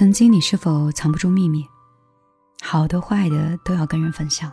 [0.00, 1.62] 曾经你是否藏不住秘密？
[2.62, 4.50] 好的坏的都要跟人分享。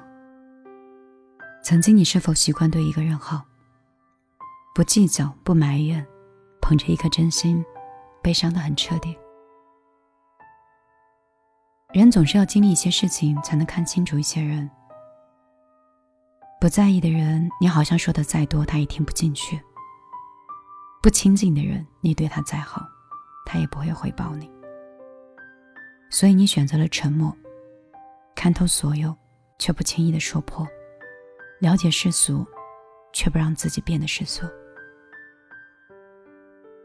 [1.63, 3.45] 曾经你是否习惯对一个人好，
[4.75, 6.06] 不计较不埋怨，
[6.59, 7.63] 捧着一颗真心，
[8.21, 9.18] 悲伤的很彻底。
[11.93, 14.70] 人总是要经历一些事情，才能看清楚一些人。
[16.59, 19.57] 不在意的人，你好像说的再多，他也听不进去；
[21.02, 22.86] 不亲近的人，你对他再好，
[23.45, 24.56] 他也不会回报你。
[26.09, 27.35] 所以你选择了沉默，
[28.35, 29.15] 看透所有，
[29.59, 30.65] 却不轻易的说破；
[31.59, 32.45] 了解世俗，
[33.13, 34.45] 却不让自己变得世俗。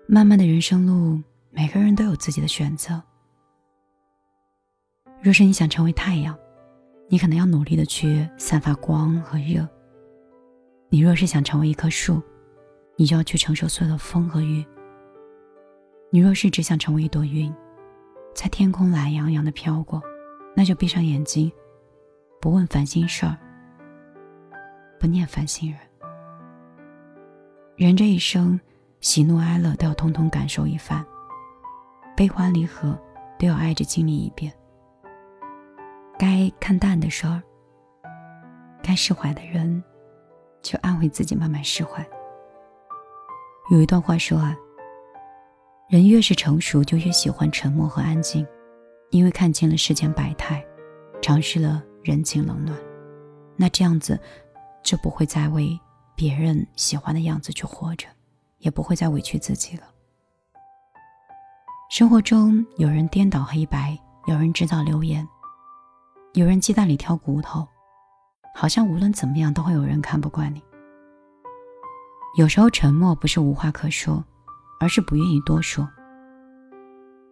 [0.06, 3.00] 漫漫的人生路，每个人都有自己的选择。
[5.22, 6.36] 若是你想成为太阳，
[7.08, 9.64] 你可能要努力的去散发光和热；
[10.88, 12.20] 你若是想成为一棵树，
[12.96, 14.64] 你就要去承受所有的风和雨；
[16.10, 17.54] 你若是只想成为一朵云，
[18.34, 20.02] 在天空懒洋洋的飘过，
[20.54, 21.50] 那就闭上眼睛，
[22.40, 23.36] 不问烦心事儿，
[24.98, 25.78] 不念烦心人。
[27.76, 28.58] 人这一生，
[29.00, 31.04] 喜怒哀乐都要通通感受一番，
[32.16, 32.98] 悲欢离合
[33.38, 34.52] 都要挨着经历一遍。
[36.18, 37.42] 该看淡的事儿，
[38.82, 39.82] 该释怀的人，
[40.62, 42.06] 就安慰自己慢慢释怀。
[43.70, 44.56] 有一段话说啊，
[45.92, 48.46] 人越是成熟，就越喜欢沉默和安静，
[49.10, 50.64] 因为看清了世间百态，
[51.20, 52.74] 尝试了人情冷暖，
[53.56, 54.18] 那这样子
[54.82, 55.78] 就不会再为
[56.16, 58.06] 别人喜欢的样子去活着，
[58.60, 59.82] 也不会再委屈自己了。
[61.90, 63.94] 生活中有人颠倒黑白，
[64.24, 65.28] 有人制造流言。
[66.32, 67.68] 有人鸡蛋里挑骨头，
[68.54, 70.62] 好像无论怎么样都会有人看不惯你。
[72.38, 74.24] 有时候沉默不是无话可说，
[74.82, 75.88] 而是不愿意多说。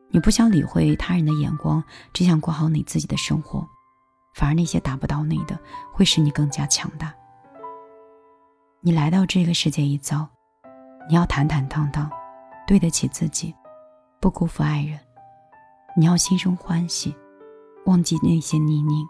[0.08, 3.66] 你不想理会他人的眼光，只想过好你自己的生活，
[4.36, 5.58] 反而那些打不到你的，
[5.92, 7.12] 会使你更加强大。
[8.80, 10.28] 你来到这个世界一遭，
[11.08, 12.08] 你要坦坦荡荡，
[12.68, 13.52] 对得起自己，
[14.20, 14.96] 不辜负爱人。
[15.96, 17.12] 你要心生欢喜。
[17.86, 19.04] 忘记那些泥泞，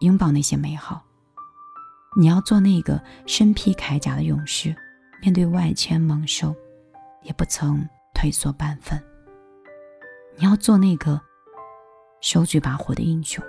[0.00, 1.02] 拥抱那些美好。
[2.16, 4.74] 你要做那个身披铠甲的勇士，
[5.20, 6.56] 面对外迁猛兽，
[7.26, 9.02] 也不曾退缩半分。
[10.36, 11.20] 你要做那个
[12.20, 13.44] 手举把火的英雄，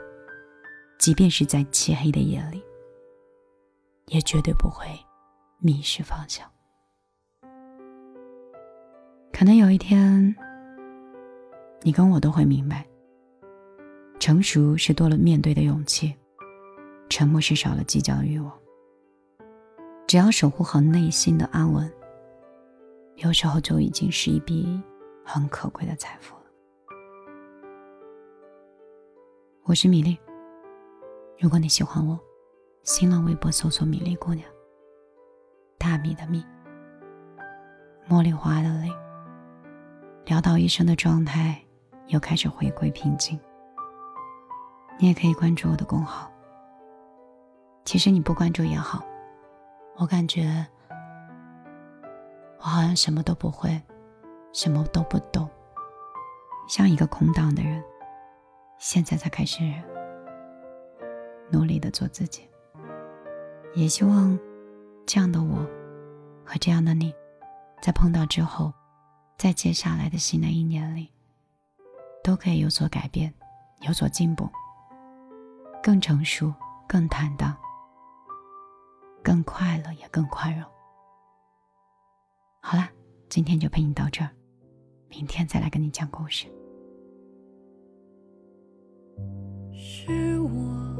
[0.97, 2.63] 即便是在漆黑的夜里，
[4.07, 4.87] 也绝对不会
[5.59, 6.49] 迷失方向。
[9.31, 10.35] 可能有一天，
[11.83, 12.85] 你跟我都会明白。
[14.19, 16.15] 成熟是多了面对的勇气，
[17.07, 18.51] 沉默是少了计较的欲望。
[20.07, 21.93] 只要守护好内心的安稳，
[23.17, 24.79] 有时候就已经是一笔
[25.25, 26.43] 很可贵的财富了。
[29.63, 30.15] 我是米粒，
[31.39, 32.17] 如果你喜欢我，
[32.83, 34.47] 新浪微博搜索“米粒姑娘”，
[35.79, 36.45] 大米的米，
[38.07, 38.91] 茉莉花的蕾，
[40.27, 41.59] 潦倒一生的状态
[42.09, 43.39] 又开始回归平静。
[44.99, 46.31] 你也可以关注我的公号。
[47.83, 49.03] 其实你不关注也好，
[49.95, 50.63] 我感觉
[52.59, 53.81] 我好像什么都不会，
[54.53, 55.49] 什么都不懂，
[56.67, 57.83] 像一个空荡的人。
[58.77, 59.63] 现在才开始
[61.49, 62.47] 努力的做自己，
[63.73, 64.37] 也希望
[65.05, 65.65] 这样的我
[66.45, 67.13] 和这样的你，
[67.81, 68.71] 在碰到之后，
[69.35, 71.11] 在接下来的新的一年里，
[72.23, 73.33] 都可以有所改变，
[73.81, 74.47] 有所进步。
[75.81, 76.53] 更成熟，
[76.87, 77.55] 更坦荡，
[79.23, 80.69] 更快乐，也更宽容。
[82.69, 82.91] 好啦，
[83.29, 84.29] 今天就陪你到这儿，
[85.07, 86.47] 明天再来跟你讲故事。
[89.71, 90.97] 是我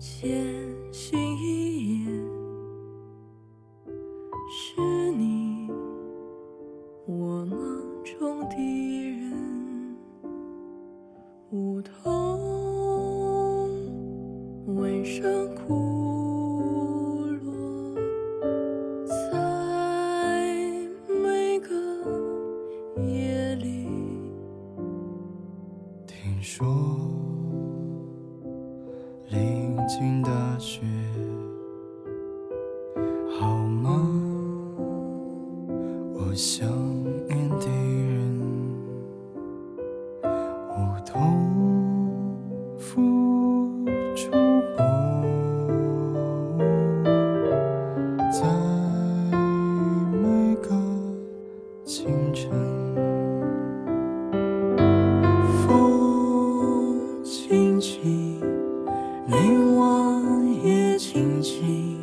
[0.00, 0.44] 千
[0.92, 2.39] 心一眼，
[26.42, 26.66] 说
[29.28, 30.80] 临近大雪，
[59.30, 59.36] 你
[59.76, 60.20] 我
[60.64, 62.02] 夜静静，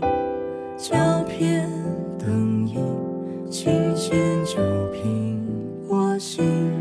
[0.78, 0.96] 胶
[1.28, 1.70] 片
[2.18, 2.82] 灯影，
[3.52, 4.62] 琴弦酒
[4.94, 5.38] 瓶，
[5.90, 6.72] 我心。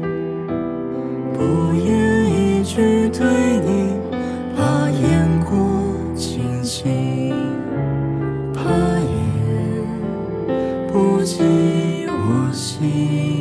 [1.35, 3.27] 不言一句对
[3.59, 3.95] 你，
[4.57, 5.59] 怕言过
[6.15, 7.35] 情轻，
[8.55, 8.71] 怕
[9.01, 9.11] 言
[10.93, 11.43] 不及
[12.07, 13.36] 我心。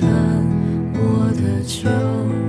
[0.00, 0.08] 翻
[0.94, 2.43] 我的旧。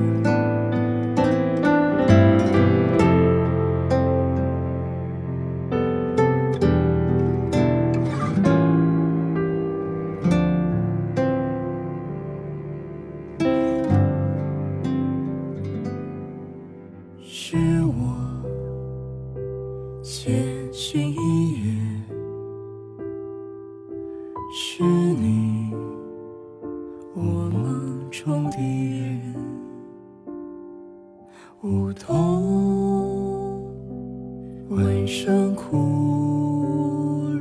[31.61, 33.63] 梧桐，
[34.69, 35.77] 晚上枯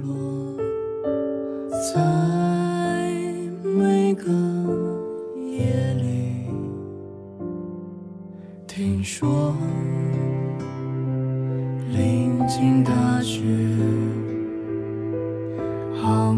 [0.03, 0.57] 落
[1.93, 2.01] 在
[3.63, 4.31] 每个
[5.37, 6.47] 夜里。
[8.67, 9.55] 听说
[11.93, 13.43] 临近大雪。
[16.01, 16.33] 好。